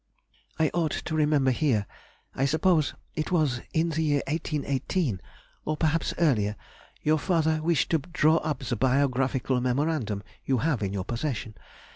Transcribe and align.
I 0.57 0.71
ought 0.73 0.93
to 0.93 1.15
remember 1.15 1.51
here, 1.51 1.85
I 2.33 2.45
suppose 2.45 2.95
it 3.13 3.31
was 3.31 3.61
in 3.71 3.89
the 3.89 4.01
year 4.01 4.23
1818, 4.27 5.21
or 5.63 5.77
perhaps 5.77 6.15
earlier, 6.17 6.55
your 7.03 7.19
father 7.19 7.61
wished 7.61 7.91
to 7.91 7.99
draw 7.99 8.37
up 8.37 8.61
the 8.61 8.75
biographical 8.75 9.61
memorandum 9.61 10.23
you 10.43 10.57
have 10.65 10.81
in 10.81 10.91
your 10.91 11.05
possession. 11.05 11.53